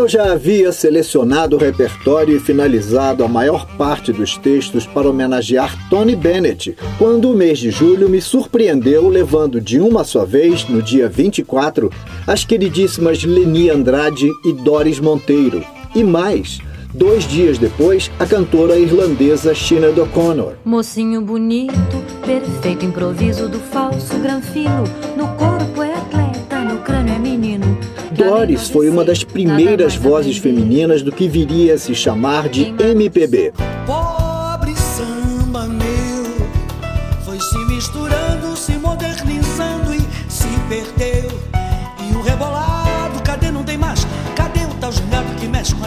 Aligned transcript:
Eu 0.00 0.08
já 0.08 0.32
havia 0.32 0.72
selecionado 0.72 1.56
o 1.56 1.58
repertório 1.58 2.34
e 2.34 2.40
finalizado 2.40 3.22
a 3.22 3.28
maior 3.28 3.66
parte 3.76 4.10
dos 4.10 4.34
textos 4.34 4.86
para 4.86 5.06
homenagear 5.06 5.76
Tony 5.90 6.16
Bennett, 6.16 6.74
quando 6.96 7.30
o 7.30 7.36
mês 7.36 7.58
de 7.58 7.70
julho 7.70 8.08
me 8.08 8.18
surpreendeu 8.18 9.10
levando 9.10 9.60
de 9.60 9.78
uma 9.78 10.02
só 10.02 10.24
vez, 10.24 10.66
no 10.66 10.80
dia 10.80 11.06
24, 11.06 11.92
as 12.26 12.46
queridíssimas 12.46 13.22
Leni 13.22 13.68
Andrade 13.68 14.26
e 14.42 14.54
Doris 14.54 14.98
Monteiro. 14.98 15.62
E 15.94 16.02
mais, 16.02 16.60
Dois 16.92 17.22
dias 17.22 17.56
depois, 17.56 18.10
a 18.18 18.26
cantora 18.26 18.76
irlandesa 18.76 19.54
Sinead 19.54 20.00
O'Connor. 20.00 20.54
Mocinho 20.64 21.20
bonito, 21.20 21.72
perfeito 22.26 22.84
improviso 22.84 23.48
do 23.48 23.60
falso 23.60 24.18
granfilo, 24.18 24.82
no 25.16 25.28
corpo 25.36 25.84
é 25.84 25.89
Doris 28.12 28.68
foi 28.68 28.88
uma 28.88 29.04
das 29.04 29.24
primeiras 29.24 29.96
vozes 29.96 30.38
femininas 30.38 31.02
do 31.02 31.12
que 31.12 31.28
viria 31.28 31.74
a 31.74 31.78
se 31.78 31.94
chamar 31.94 32.48
de 32.48 32.74
MPB. 32.78 33.52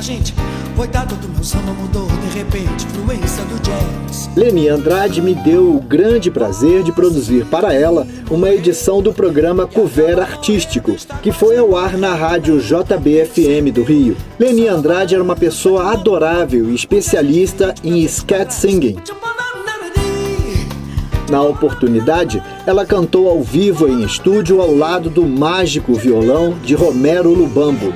Gente? 0.04 0.34
Coitado 0.76 1.16
do 1.16 1.30
meu 1.30 1.44
samba 1.44 1.72
mudou 1.72 2.06
de 2.06 2.38
repente, 2.38 2.86
fluência 2.88 3.44
do 3.46 3.58
jazz. 3.62 4.30
Leni 4.36 4.68
Andrade 4.68 5.22
me 5.22 5.34
deu 5.34 5.76
o 5.76 5.80
grande 5.80 6.30
prazer 6.30 6.84
de 6.84 6.92
produzir 6.92 7.46
para 7.46 7.73
ela 7.73 8.06
uma 8.30 8.50
edição 8.50 9.02
do 9.02 9.14
programa 9.14 9.66
Cover 9.66 10.20
Artístico, 10.20 10.94
que 11.22 11.31
foi 11.31 11.58
ao 11.58 11.78
ar 11.78 11.98
na 11.98 12.14
rádio 12.14 12.59
JBFM 12.59 13.72
do 13.74 13.84
Rio. 13.84 14.18
Leni 14.38 14.68
Andrade 14.68 15.16
era 15.16 15.24
uma 15.24 15.38
pessoa 15.38 15.94
adorável 15.94 16.70
e 16.70 16.76
especialista 16.76 17.74
em 17.81 18.06
scat 18.06 18.54
singing. 18.54 18.98
Na 21.30 21.42
oportunidade, 21.42 22.44
ela 22.68 22.86
cantou 22.86 23.30
ao 23.30 23.42
vivo 23.42 23.88
em 23.88 24.04
estúdio 24.04 24.62
ao 24.62 24.76
lado 24.76 25.09
do 25.09 25.24
mágico 25.24 25.94
violão 25.94 26.56
de 26.62 26.76
Romero 26.76 27.34
Lubambo. 27.34 27.94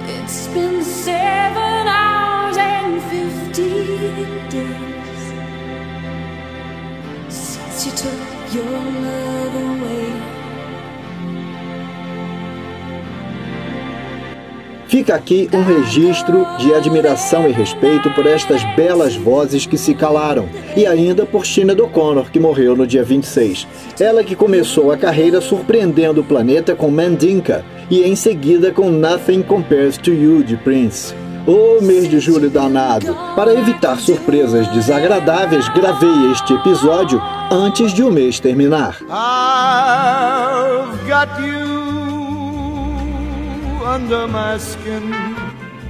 Fica 14.97 15.13
aqui 15.13 15.47
um 15.53 15.61
registro 15.61 16.43
de 16.57 16.73
admiração 16.73 17.47
e 17.47 17.51
respeito 17.51 18.09
por 18.15 18.25
estas 18.25 18.63
belas 18.75 19.15
vozes 19.15 19.67
que 19.67 19.77
se 19.77 19.93
calaram, 19.93 20.49
e 20.75 20.87
ainda 20.87 21.23
por 21.23 21.45
Sinead 21.45 21.79
O'Connor, 21.79 22.31
que 22.31 22.39
morreu 22.39 22.75
no 22.75 22.87
dia 22.87 23.03
26. 23.03 23.67
Ela 23.99 24.23
que 24.23 24.35
começou 24.35 24.91
a 24.91 24.97
carreira 24.97 25.39
surpreendendo 25.39 26.21
o 26.21 26.23
planeta 26.23 26.73
com 26.73 26.89
Mandinka 26.89 27.63
e 27.91 28.01
em 28.01 28.15
seguida 28.15 28.71
com 28.71 28.89
Nothing 28.89 29.43
Compares 29.43 29.99
to 29.99 30.11
You 30.11 30.41
de 30.41 30.57
Prince. 30.57 31.13
O 31.45 31.79
mês 31.79 32.09
de 32.09 32.19
julho 32.19 32.49
danado. 32.49 33.15
Para 33.35 33.53
evitar 33.53 33.99
surpresas 33.99 34.67
desagradáveis, 34.69 35.69
gravei 35.69 36.31
este 36.31 36.55
episódio 36.55 37.21
antes 37.51 37.93
de 37.93 38.01
o 38.01 38.11
mês 38.11 38.39
terminar. 38.39 38.97
I've 39.03 41.07
got 41.07 41.39
you. 41.39 41.86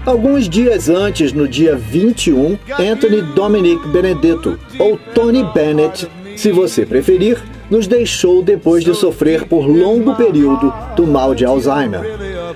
Alguns 0.05 0.47
dias 0.47 0.87
antes, 0.87 1.33
no 1.33 1.47
dia 1.47 1.75
21, 1.75 2.57
Anthony 2.79 3.23
Dominic 3.33 3.87
Benedetto, 3.87 4.59
ou 4.77 4.99
Tony 5.15 5.43
Bennett, 5.51 6.07
se 6.35 6.51
você 6.51 6.85
preferir, 6.85 7.43
nos 7.71 7.87
deixou 7.87 8.43
depois 8.43 8.83
de 8.83 8.93
sofrer 8.93 9.45
por 9.45 9.65
longo 9.65 10.15
período 10.15 10.71
do 10.95 11.07
mal 11.07 11.33
de 11.33 11.43
Alzheimer. 11.43 12.01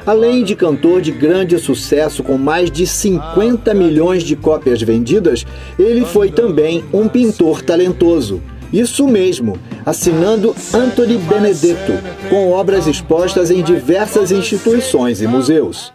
Além 0.05 0.43
de 0.43 0.55
cantor 0.55 1.01
de 1.01 1.11
grande 1.11 1.57
sucesso 1.57 2.21
com 2.21 2.37
mais 2.37 2.69
de 2.69 2.85
50 2.85 3.73
milhões 3.73 4.23
de 4.23 4.35
cópias 4.35 4.79
vendidas, 4.81 5.43
ele 5.79 6.05
foi 6.05 6.29
também 6.29 6.85
um 6.93 7.07
pintor 7.07 7.63
talentoso. 7.63 8.41
Isso 8.71 9.07
mesmo, 9.07 9.57
assinando 9.85 10.55
Anthony 10.73 11.17
Benedetto, 11.17 11.93
com 12.29 12.51
obras 12.51 12.87
expostas 12.87 13.51
em 13.51 13.61
diversas 13.61 14.31
instituições 14.31 15.21
e 15.21 15.27
museus. 15.27 15.91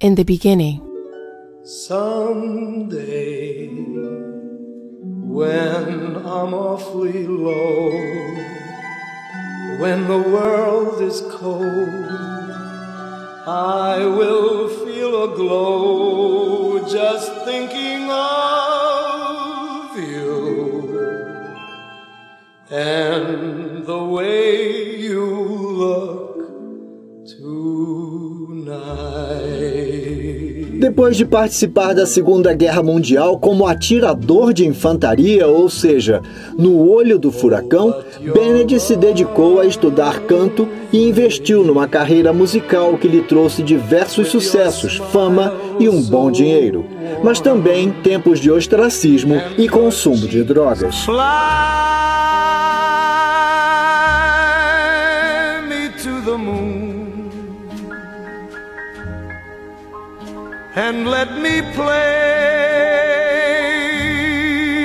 In 0.00 0.14
the 0.14 0.22
beginning. 0.22 0.80
Someday, 1.64 2.98
when 5.26 6.16
I'm 6.24 6.54
awfully 6.54 7.26
low 7.26 7.90
When 9.78 10.08
the 10.08 10.18
world 10.18 11.00
is 11.00 11.20
cold, 11.20 12.50
I 13.46 14.04
will 14.04 14.68
feel 14.68 15.22
a 15.22 15.36
glow 15.36 16.47
Depois 30.98 31.16
de 31.16 31.24
participar 31.24 31.94
da 31.94 32.04
Segunda 32.04 32.52
Guerra 32.52 32.82
Mundial 32.82 33.38
como 33.38 33.68
atirador 33.68 34.52
de 34.52 34.66
infantaria, 34.66 35.46
ou 35.46 35.70
seja, 35.70 36.20
no 36.58 36.90
olho 36.90 37.20
do 37.20 37.30
furacão, 37.30 37.94
Bennett 38.34 38.80
se 38.80 38.96
dedicou 38.96 39.60
a 39.60 39.64
estudar 39.64 40.18
canto 40.22 40.68
e 40.92 41.08
investiu 41.08 41.62
numa 41.62 41.86
carreira 41.86 42.32
musical 42.32 42.98
que 42.98 43.06
lhe 43.06 43.22
trouxe 43.22 43.62
diversos 43.62 44.26
sucessos, 44.26 44.96
fama 45.12 45.54
e 45.78 45.88
um 45.88 46.02
bom 46.02 46.32
dinheiro, 46.32 46.84
mas 47.22 47.40
também 47.40 47.92
tempos 48.02 48.40
de 48.40 48.50
ostracismo 48.50 49.40
e 49.56 49.68
consumo 49.68 50.26
de 50.26 50.42
drogas. 50.42 51.06
And 60.78 61.10
let 61.10 61.36
me 61.38 61.60
play 61.74 61.88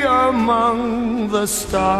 among 0.01 1.29
the 1.29 1.45
stars. 1.45 1.93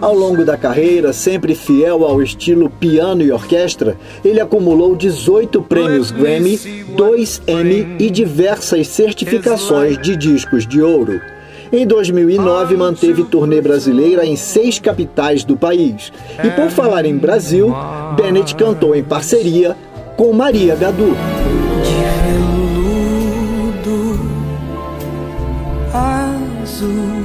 Ao 0.00 0.14
longo 0.14 0.44
da 0.44 0.56
carreira, 0.56 1.12
sempre 1.12 1.56
fiel 1.56 2.04
ao 2.04 2.22
estilo 2.22 2.70
piano 2.70 3.22
e 3.22 3.32
orquestra, 3.32 3.96
ele 4.24 4.40
acumulou 4.40 4.94
18 4.94 5.62
prêmios 5.62 6.12
Grammy, 6.12 6.58
2 6.96 7.42
Emmy 7.48 7.96
e 7.98 8.08
diversas 8.08 8.86
certificações 8.86 9.98
de 9.98 10.16
discos 10.16 10.64
de 10.64 10.80
ouro. 10.80 11.20
Em 11.72 11.84
2009, 11.84 12.76
manteve 12.76 13.24
turnê 13.24 13.60
brasileira 13.60 14.24
em 14.24 14.36
seis 14.36 14.78
capitais 14.78 15.42
do 15.42 15.56
país. 15.56 16.12
E 16.44 16.50
por 16.50 16.70
falar 16.70 17.04
em 17.04 17.16
Brasil, 17.16 17.74
Bennett 18.16 18.54
cantou 18.54 18.94
em 18.94 19.02
parceria 19.02 19.76
com 20.16 20.32
Maria 20.32 20.74
Gadu. 20.74 21.14
De 21.84 21.96
veludo 22.24 24.00
azul, 25.92 27.24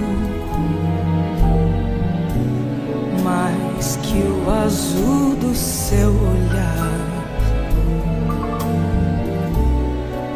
mais 3.23 3.97
que 4.03 4.19
o 4.19 4.49
azul 4.63 5.35
do 5.37 5.55
seu 5.55 6.09
olhar, 6.09 6.99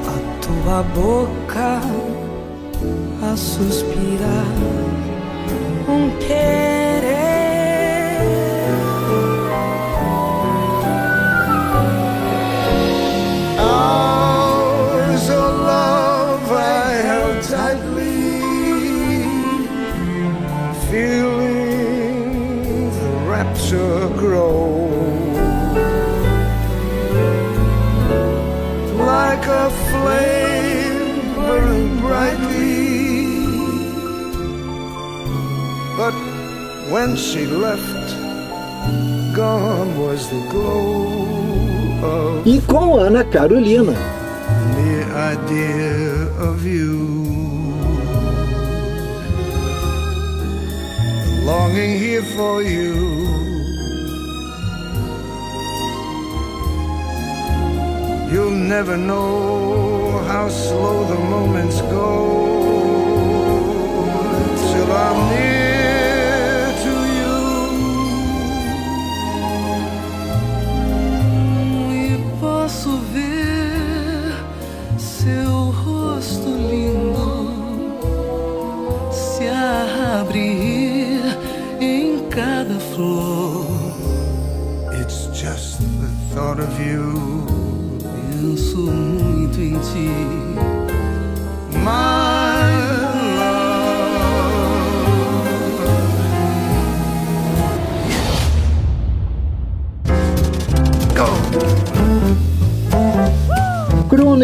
a 0.08 0.18
tua 0.42 0.84
boca 0.96 1.82
a 3.22 3.36
suspirar, 3.36 4.46
um 5.88 6.10
querer 6.20 6.75
when 36.92 37.16
she 37.16 37.46
left, 37.46 38.08
gone 39.36 39.98
was 40.00 40.30
the 40.30 40.42
glow 40.50 41.08
of 42.04 42.48
E 42.48 42.62
com 42.62 43.00
Ana 43.00 43.24
Carolina. 43.26 43.96
the 44.78 45.04
idea 45.34 46.30
of 46.50 46.66
you. 46.66 46.94
Longing 51.46 51.98
here 52.00 52.24
for 52.36 52.62
you. 52.62 52.94
You'll 58.32 58.60
never 58.76 58.98
know 58.98 60.22
how 60.28 60.50
slow 60.50 61.06
the 61.06 61.20
moments 61.34 61.82
go 61.82 62.65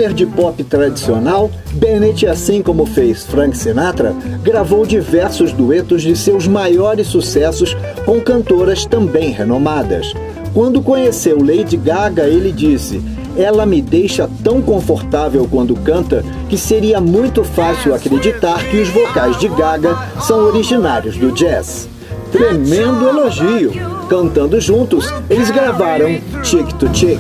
De 0.02 0.26
pop 0.26 0.64
tradicional, 0.64 1.52
Bennett, 1.74 2.26
assim 2.26 2.64
como 2.64 2.88
fez 2.88 3.24
Frank 3.24 3.56
Sinatra, 3.56 4.16
gravou 4.44 4.84
diversos 4.84 5.54
duetos 5.54 6.02
de 6.02 6.16
seus 6.16 6.48
maiores 6.48 7.06
sucessos 7.06 7.78
com 8.04 8.20
cantoras 8.20 8.84
também 8.84 9.30
renomadas. 9.30 10.12
Quando 10.56 10.82
conheceu 10.82 11.38
Lady 11.38 11.78
Gaga, 11.78 12.24
ele 12.24 12.52
disse: 12.52 13.00
Ela 13.38 13.64
me 13.64 13.80
deixa 13.80 14.28
tão 14.44 14.60
confortável 14.60 15.48
quando 15.50 15.76
canta 15.76 16.26
que 16.50 16.58
seria 16.58 17.00
muito 17.00 17.44
fácil 17.44 17.94
acreditar 17.94 18.58
que 18.72 18.78
os 18.78 18.90
vocais 18.90 19.38
de 19.38 19.48
Gaga 19.50 19.96
são 20.20 20.40
originários 20.40 21.16
do 21.16 21.32
jazz. 21.32 21.88
Tremendo 22.32 23.08
elogio! 23.08 23.72
Cantando 24.10 24.60
juntos, 24.60 25.14
eles 25.30 25.52
gravaram 25.52 26.20
Chick 26.44 26.74
to 26.74 26.90
Chick. 26.92 27.20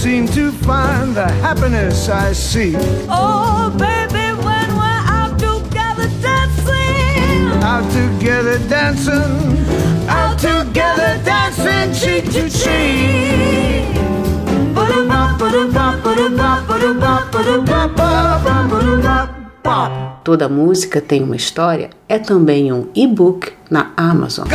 Seem 0.00 0.26
to 0.26 0.50
find 0.64 1.14
the 1.14 1.28
happiness 1.44 2.08
I 2.08 2.32
seek. 2.32 2.74
Oh, 3.10 3.68
baby, 3.76 4.32
when 4.46 4.68
we're 4.80 5.04
out 5.18 5.38
together 5.38 6.08
dancing, 6.24 7.62
out 7.62 7.84
together 7.92 8.58
dancing, 8.66 9.58
out 10.08 10.38
together 10.38 11.20
dancing 11.22 11.92
cheek 11.92 12.24
to 12.32 12.48
cheek. 12.48 13.60
Toda 20.24 20.48
música 20.48 21.00
tem 21.00 21.22
uma 21.22 21.36
história 21.36 21.90
é 22.08 22.18
também 22.18 22.72
um 22.72 22.88
e-book 22.94 23.52
na 23.70 23.92
Amazon. 23.96 24.46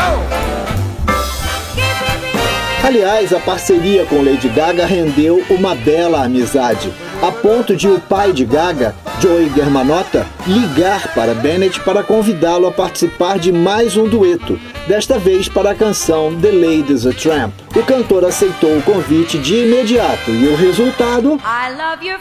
Aliás, 2.85 3.33
a 3.33 3.39
parceria 3.39 4.05
com 4.05 4.21
Lady 4.21 4.47
Gaga 4.47 4.85
rendeu 4.85 5.43
uma 5.49 5.73
bela 5.73 6.23
amizade, 6.23 6.93
a 7.19 7.31
ponto 7.31 7.75
de 7.75 7.87
o 7.87 7.99
pai 7.99 8.31
de 8.31 8.45
Gaga, 8.45 8.93
Joey 9.19 9.51
Germanotta, 9.55 10.27
ligar 10.45 11.11
para 11.15 11.33
Bennett 11.33 11.79
para 11.79 12.03
convidá-lo 12.03 12.67
a 12.67 12.71
participar 12.71 13.39
de 13.39 13.51
mais 13.51 13.97
um 13.97 14.07
dueto, 14.07 14.59
desta 14.87 15.17
vez 15.17 15.49
para 15.49 15.71
a 15.71 15.75
canção 15.75 16.39
The 16.39 16.51
Lady's 16.51 17.07
a 17.07 17.11
Tramp. 17.11 17.53
O 17.75 17.81
cantor 17.81 18.23
aceitou 18.23 18.77
o 18.77 18.83
convite 18.83 19.39
de 19.39 19.63
imediato 19.63 20.29
e 20.29 20.47
o 20.47 20.55
resultado? 20.55 21.41
I 21.43 21.71
love 21.75 22.05
you 22.05 22.19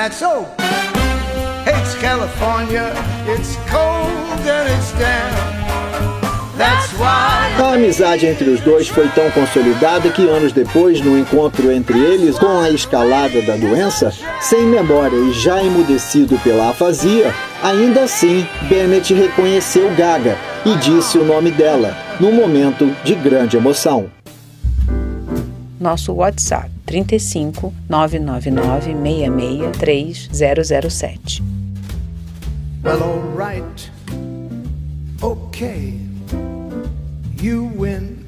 That's 0.00 0.16
so. 0.16 0.46
Hates 1.66 1.94
California. 2.00 2.90
It's 3.26 3.56
cold 3.68 4.40
and 4.48 4.66
it's 4.70 4.92
damp. 4.92 5.36
That's 6.56 6.90
why. 6.94 7.62
A 7.62 7.74
amizade 7.74 8.24
entre 8.24 8.48
os 8.48 8.62
dois 8.62 8.88
foi 8.88 9.06
tão 9.10 9.30
consolidada 9.32 10.08
que 10.08 10.26
anos 10.26 10.54
depois, 10.54 11.02
no 11.02 11.18
encontro 11.18 11.70
entre 11.70 11.98
eles 11.98 12.38
com 12.38 12.60
a 12.60 12.70
escalada 12.70 13.42
da 13.42 13.56
doença, 13.56 14.10
sem 14.40 14.64
memória 14.64 15.18
e 15.18 15.34
já 15.34 15.62
emudecido 15.62 16.38
pela 16.38 16.70
afasia, 16.70 17.34
ainda 17.62 18.04
assim 18.04 18.48
Bennett 18.70 19.12
reconheceu 19.12 19.94
Gaga 19.94 20.38
e 20.64 20.76
disse 20.76 21.18
o 21.18 21.26
nome 21.26 21.50
dela, 21.50 21.94
num 22.18 22.32
momento 22.32 22.90
de 23.04 23.14
grande 23.14 23.58
emoção. 23.58 24.10
Nosso 25.78 26.14
WhatsApp 26.14 26.79
35 26.90 27.72
999 27.88 28.82
66 28.82 30.26
3007. 30.26 31.20
Well, 32.82 33.02
alright. 33.02 33.90
Okay. 35.22 36.00
You 37.36 37.64
win. 37.64 38.26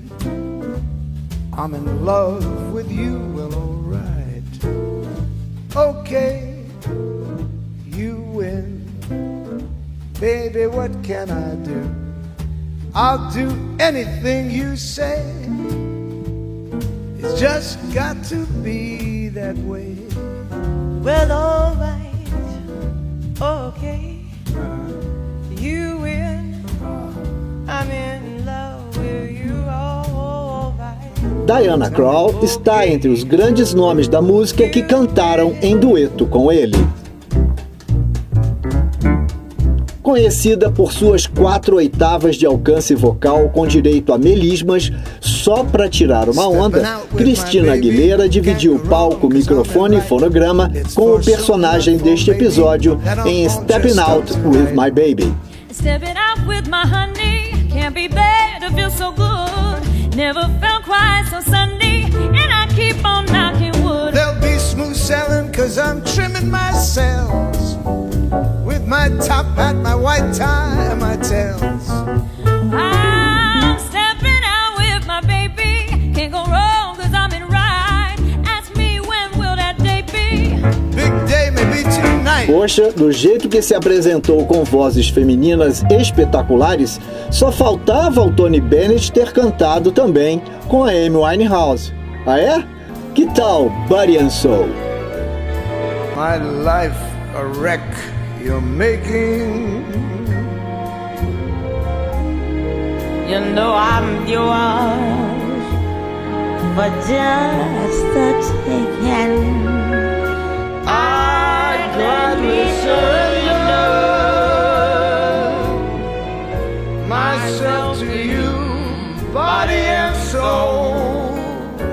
I'm 1.52 1.75
in 1.75 2.04
love 2.04 2.73
with 2.73 2.88
you. 2.92 3.19
Well, 3.35 3.52
alright. 3.52 4.45
Okay. 5.75 6.64
You 7.88 8.21
win. 8.21 8.87
Baby, 10.21 10.66
what 10.66 11.02
can 11.02 11.31
I 11.31 11.57
do? 11.64 11.83
I'll 12.95 13.28
do 13.33 13.49
anything 13.81 14.52
you 14.52 14.76
say. 14.76 15.42
It's 17.25 17.41
just 17.41 17.79
got 17.95 18.25
to 18.25 18.45
be 18.64 19.29
that 19.29 19.57
way. 19.59 19.95
Well, 21.05 21.31
alright, 21.31 22.02
okay. 23.41 24.19
You 25.50 25.99
win. 25.99 26.64
I'm 27.69 27.91
in 27.91 28.45
love 28.45 28.99
with 28.99 29.31
you. 29.31 29.52
Diana 31.47 31.91
Krall 31.91 32.43
está 32.43 32.87
entre 32.87 33.09
os 33.09 33.23
grandes 33.23 33.73
nomes 33.73 34.09
da 34.09 34.21
música 34.21 34.69
que 34.69 34.83
cantaram 34.83 35.57
em 35.62 35.79
dueto 35.79 36.26
com 36.26 36.50
ele. 36.50 36.76
Conhecida 40.12 40.71
por 40.71 40.92
suas 40.92 41.26
quatro 41.26 41.76
oitavas 41.76 42.37
de 42.37 42.45
alcance 42.45 42.95
vocal 42.95 43.49
com 43.49 43.66
direito 43.66 44.12
a 44.12 44.19
melismas, 44.19 44.92
só 45.23 45.64
para 45.64 45.88
tirar 45.88 46.28
uma 46.28 46.47
onda, 46.47 47.00
Cristina 47.16 47.73
Aguilera 47.73 48.28
dividiu 48.28 48.78
palco, 48.78 49.26
microfone 49.26 49.97
e 49.97 50.00
fonograma 50.02 50.71
com 50.95 51.14
o 51.14 51.19
personagem 51.19 51.97
deste 51.97 52.31
episódio 52.31 53.00
em 53.25 53.49
Stepping 53.49 53.99
Out 53.99 54.35
with 54.45 54.73
My 54.75 54.90
Baby. 54.90 55.35
Stepping 55.73 56.19
out 56.19 56.47
with 56.47 56.69
my 56.69 56.87
honey 56.87 57.66
can't 57.71 57.95
be 57.95 58.07
bad 58.07 58.61
to 58.61 58.71
feel 58.75 58.90
so 58.90 59.12
good. 59.12 60.14
Never 60.14 60.42
felt 60.61 60.85
quite 60.85 61.25
so 61.31 61.40
sunny, 61.40 62.04
and 62.12 62.52
I 62.52 62.66
keep 62.76 63.02
on 63.02 63.25
knocking 63.33 63.83
wood. 63.83 64.12
There'll 64.12 64.38
be 64.42 64.59
smooth 64.59 64.95
sailing 64.95 65.50
cause 65.52 65.78
I'm 65.78 66.04
trimming 66.04 66.50
my 66.50 66.71
sails 66.73 68.01
with 68.73 68.88
my 68.88 69.09
top 69.26 69.47
hat, 69.57 69.76
my 69.76 69.95
white 69.95 70.33
tie, 70.35 70.93
and 70.93 71.00
my 71.00 71.17
tails. 71.17 71.91
I'm 72.73 73.79
stepping 73.79 74.43
out 74.45 74.73
with 74.79 75.07
my 75.07 75.21
baby. 75.21 76.12
Can't 76.14 76.33
go 76.33 76.45
wrong 76.45 76.97
cause 76.97 77.12
I'm 77.12 77.33
in 77.33 77.45
right. 77.49 78.17
Ask 78.47 78.75
me 78.75 79.00
when 79.00 79.31
will 79.38 79.57
that 79.57 79.76
day 79.79 80.02
be? 80.02 80.57
Big 80.97 81.12
day, 81.29 81.50
maybe 81.50 81.83
tonight. 81.85 82.47
Poxa, 82.47 82.93
do 82.93 83.12
jeito 83.12 83.49
que 83.49 83.61
se 83.61 83.75
apresentou 83.75 84.47
com 84.47 84.64
vozes 84.64 85.09
femininas 85.11 85.85
espetaculares, 85.91 86.99
só 87.31 87.52
faltava 87.52 88.23
o 88.23 88.33
Tony 88.33 88.61
Bennett 88.61 89.12
ter 89.12 89.33
cantado 89.33 89.93
também 89.93 90.43
com 90.69 90.85
a 90.85 90.91
Amy 90.91 91.17
Winehouse. 91.17 91.93
Ah 92.26 92.38
é? 92.38 92.64
Que 93.14 93.26
tal 93.35 93.69
Buddy 93.88 94.17
and 94.17 94.31
Soul? 94.31 94.69
My 96.17 96.38
life 96.38 96.97
a 97.35 97.43
wreck 97.43 98.12
you're 98.45 98.61
making. 98.61 99.85
You 103.31 103.41
know 103.55 103.73
I'm 103.73 104.27
yours 104.27 105.43
but 106.77 106.93
just 107.09 108.03
the 108.15 108.29
taking. 108.65 109.67
I 110.87 111.91
gladly 111.95 112.65
surrender 112.83 113.22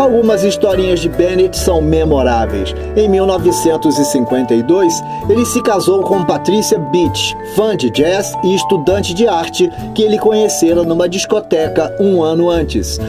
Algumas 0.10 0.44
historinhas 0.44 1.02
de 1.02 1.08
Bennett 1.08 1.56
são 1.56 1.84
memoráveis. 1.84 2.74
Em 2.98 3.08
1952, 3.08 4.92
ele 5.30 5.46
se 5.46 5.62
casou 5.62 6.02
com 6.02 6.26
Patricia 6.26 6.80
Beach, 6.80 7.38
fã 7.56 7.78
de 7.78 7.92
jazz 7.92 8.34
e 8.44 8.56
estudante 8.56 9.14
de 9.14 9.28
arte 9.28 9.70
que 9.94 10.02
ele 10.02 10.18
conhecera 10.18 10.82
numa 10.82 11.08
discoteca 11.08 11.96
um 12.00 12.24
ano 12.24 12.50
antes. 12.50 13.00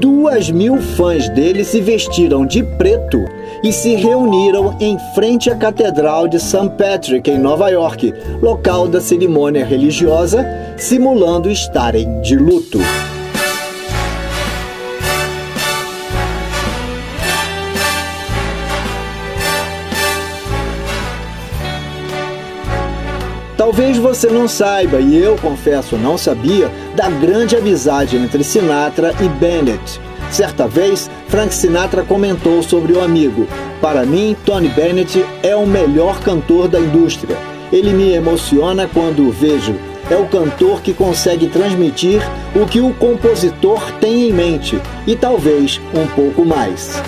Duas 0.00 0.50
mil 0.50 0.80
fãs 0.80 1.28
dele 1.28 1.62
se 1.62 1.82
vestiram 1.82 2.46
de 2.46 2.62
preto 2.62 3.22
e 3.62 3.70
se 3.70 3.94
reuniram 3.94 4.78
em 4.80 4.98
frente 5.14 5.50
à 5.50 5.56
Catedral 5.56 6.26
de 6.26 6.40
St. 6.40 6.70
Patrick, 6.78 7.30
em 7.30 7.38
Nova 7.38 7.68
York, 7.68 8.14
local 8.40 8.88
da 8.88 9.02
cerimônia 9.02 9.62
religiosa, 9.62 10.46
simulando 10.78 11.50
estarem 11.50 12.22
de 12.22 12.34
luto. 12.34 12.78
Talvez 23.76 23.98
você 23.98 24.28
não 24.28 24.48
saiba, 24.48 25.00
e 25.00 25.22
eu 25.22 25.36
confesso 25.36 25.98
não 25.98 26.16
sabia, 26.16 26.72
da 26.94 27.10
grande 27.10 27.56
amizade 27.56 28.16
entre 28.16 28.42
Sinatra 28.42 29.14
e 29.20 29.28
Bennett. 29.28 30.00
Certa 30.30 30.66
vez, 30.66 31.10
Frank 31.28 31.54
Sinatra 31.54 32.02
comentou 32.02 32.62
sobre 32.62 32.94
o 32.94 33.04
amigo: 33.04 33.46
Para 33.78 34.06
mim, 34.06 34.34
Tony 34.46 34.70
Bennett 34.70 35.22
é 35.42 35.54
o 35.54 35.66
melhor 35.66 36.20
cantor 36.20 36.68
da 36.68 36.80
indústria. 36.80 37.36
Ele 37.70 37.92
me 37.92 38.14
emociona 38.14 38.88
quando 38.88 39.28
o 39.28 39.30
vejo. 39.30 39.74
É 40.10 40.16
o 40.16 40.26
cantor 40.26 40.80
que 40.80 40.94
consegue 40.94 41.46
transmitir 41.48 42.22
o 42.54 42.64
que 42.64 42.80
o 42.80 42.94
compositor 42.94 43.92
tem 44.00 44.30
em 44.30 44.32
mente 44.32 44.80
e 45.06 45.14
talvez 45.14 45.82
um 45.92 46.06
pouco 46.14 46.46
mais. 46.46 47.02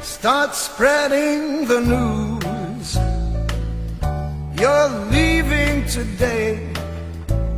Start 0.00 0.52
spreading 0.54 1.66
the 1.66 1.80
news. 1.80 2.35
You're 4.58 4.88
leaving 5.10 5.84
today. 5.84 6.72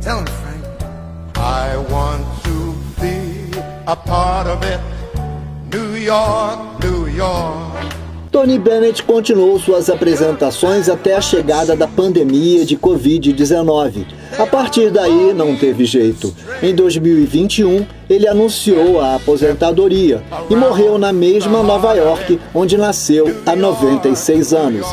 Tell 0.01 0.19
him, 0.19 0.25
Frank. 0.25 0.65
I 1.37 1.77
want 1.89 2.25
to 2.43 2.75
be 2.99 3.57
a 3.87 3.95
part 3.95 4.47
of 4.47 4.61
it. 4.65 4.81
New 5.71 5.95
York, 5.95 6.83
New 6.83 7.07
York. 7.07 7.69
Tony 8.29 8.59
Bennett 8.59 9.01
continuou 9.03 9.57
suas 9.59 9.89
apresentações 9.89 10.89
até 10.89 11.15
a 11.15 11.21
chegada 11.21 11.73
da 11.73 11.87
pandemia 11.87 12.65
de 12.65 12.75
Covid-19. 12.75 14.05
A 14.37 14.45
partir 14.45 14.91
daí, 14.91 15.33
não 15.33 15.55
teve 15.55 15.85
jeito. 15.85 16.35
Em 16.61 16.75
2021, 16.75 17.87
ele 18.09 18.27
anunciou 18.27 18.99
a 18.99 19.15
aposentadoria 19.15 20.21
e 20.49 20.55
morreu 20.55 20.97
na 20.97 21.13
mesma 21.13 21.63
Nova 21.63 21.93
York, 21.93 22.37
onde 22.53 22.77
nasceu 22.77 23.37
há 23.45 23.55
96 23.55 24.53
anos. 24.53 24.85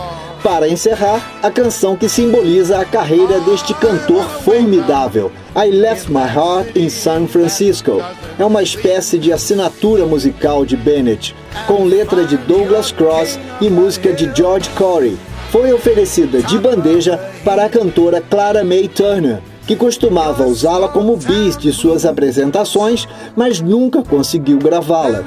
Para 0.47 0.69
encerrar, 0.69 1.41
a 1.43 1.51
canção 1.51 1.97
que 1.97 2.09
simboliza 2.09 2.79
a 2.79 2.85
carreira 2.85 3.41
deste 3.41 3.75
cantor 3.75 4.23
formidável, 4.45 5.33
I 5.57 5.73
Left 5.73 6.09
My 6.09 6.21
Heart 6.21 6.77
in 6.77 6.89
San 6.89 7.27
Francisco. 7.27 8.01
É 8.39 8.45
uma 8.45 8.63
espécie 8.63 9.19
de 9.19 9.33
assinatura 9.33 10.07
musical 10.07 10.65
de 10.65 10.77
Bennett, 10.77 11.35
com 11.67 11.83
letra 11.83 12.25
de 12.25 12.37
Douglas 12.37 12.93
Cross 12.93 13.41
e 13.61 13.69
música 13.69 14.13
de 14.13 14.31
George 14.37 14.71
Corey. 14.77 15.19
Foi 15.51 15.73
oferecida 15.73 16.41
de 16.41 16.57
bandeja 16.61 17.19
para 17.45 17.65
a 17.65 17.69
cantora 17.69 18.21
Clara 18.21 18.63
May 18.63 18.87
Turner, 18.87 19.41
que 19.67 19.77
costumava 19.77 20.47
usá-la 20.47 20.89
como 20.89 21.17
bis 21.17 21.57
de 21.57 21.73
suas 21.73 22.05
apresentações, 22.05 23.07
mas 23.35 23.61
nunca 23.61 24.03
conseguiu 24.03 24.59
gravá-la. 24.59 25.25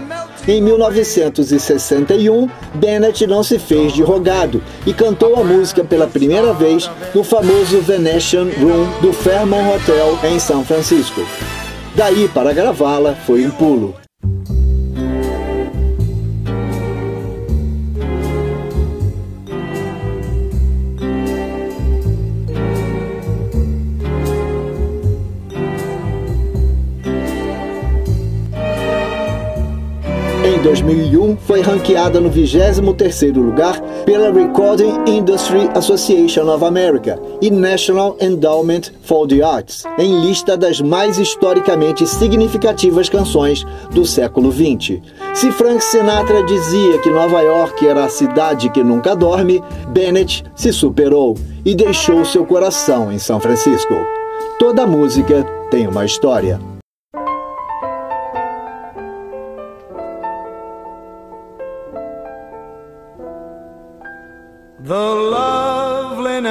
Em 0.47 0.61
1961, 0.61 2.49
Bennett 2.75 3.27
não 3.27 3.43
se 3.43 3.59
fez 3.59 3.93
de 3.93 4.01
rogado 4.01 4.63
e 4.85 4.93
cantou 4.93 5.35
a 5.35 5.43
música 5.43 5.83
pela 5.83 6.07
primeira 6.07 6.53
vez 6.53 6.89
no 7.13 7.23
famoso 7.23 7.81
Venetian 7.81 8.47
Room 8.59 9.01
do 9.01 9.13
Fairmont 9.13 9.75
Hotel 9.75 10.17
em 10.23 10.39
São 10.39 10.63
Francisco. 10.63 11.21
Daí 11.95 12.27
para 12.29 12.53
gravá-la 12.53 13.13
foi 13.13 13.45
um 13.45 13.51
pulo. 13.51 14.08
2001, 30.69 31.35
foi 31.37 31.61
ranqueada 31.61 32.21
no 32.21 32.29
23º 32.29 33.37
lugar 33.37 33.81
pela 34.05 34.31
Recording 34.31 34.93
Industry 35.07 35.67
Association 35.73 36.47
of 36.53 36.63
America 36.63 37.19
e 37.41 37.49
National 37.49 38.15
Endowment 38.21 38.91
for 39.01 39.27
the 39.27 39.41
Arts, 39.41 39.83
em 39.97 40.21
lista 40.21 40.55
das 40.55 40.79
mais 40.79 41.17
historicamente 41.17 42.05
significativas 42.05 43.09
canções 43.09 43.65
do 43.89 44.05
século 44.05 44.51
XX. 44.51 45.01
Se 45.33 45.51
Frank 45.51 45.83
Sinatra 45.83 46.43
dizia 46.43 46.99
que 46.99 47.09
Nova 47.09 47.41
York 47.41 47.87
era 47.87 48.05
a 48.05 48.09
cidade 48.09 48.69
que 48.69 48.83
nunca 48.83 49.15
dorme, 49.15 49.63
Bennett 49.87 50.43
se 50.55 50.71
superou 50.71 51.35
e 51.65 51.73
deixou 51.73 52.23
seu 52.23 52.45
coração 52.45 53.11
em 53.11 53.17
São 53.17 53.39
Francisco. 53.39 53.95
Toda 54.59 54.85
música 54.85 55.43
tem 55.71 55.87
uma 55.87 56.05
história. 56.05 56.59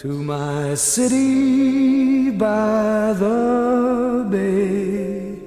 to 0.00 0.08
my 0.22 0.74
city 0.74 2.30
by 2.30 3.12
the 3.12 4.26
bay. 4.30 5.38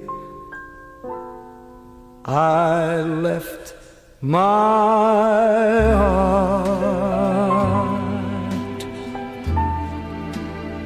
I 2.24 3.00
left 3.00 3.74
my 4.20 4.36
heart 6.00 6.84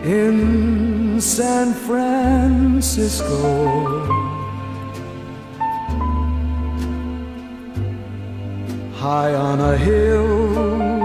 in 0.02 1.20
San 1.20 1.74
Francisco. 1.74 3.28
High 8.94 9.34
on 9.34 9.60
a 9.60 9.76
hill 9.76 10.97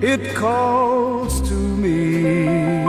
it 0.00 0.34
calls 0.34 1.40
to 1.48 1.54
me 1.54 2.84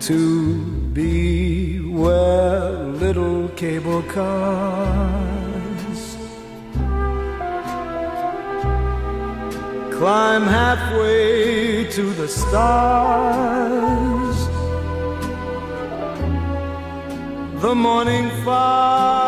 to 0.00 0.58
be 0.92 1.80
where 1.80 2.70
little 3.04 3.48
cable 3.50 4.02
cars 4.02 5.08
climb 9.98 10.42
halfway 10.42 11.84
to 11.90 12.02
the 12.14 12.28
stars. 12.28 13.68
The 17.60 17.74
morning 17.74 18.30
fog 18.44 19.27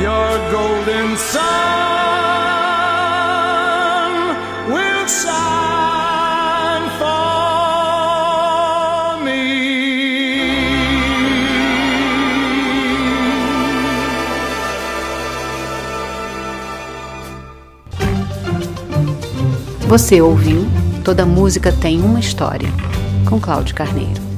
Your 0.00 0.32
golden 0.50 1.16
sun 1.18 1.40
will 4.72 5.06
shine 5.06 6.86
for 6.98 7.20
me. 9.22 9.40
Você 19.86 20.22
ouviu 20.22 20.66
Toda 21.04 21.26
Música 21.26 21.70
Tem 21.72 22.00
Uma 22.00 22.20
História, 22.20 22.70
com 23.28 23.38
Cláudio 23.38 23.74
Carneiro. 23.74 24.29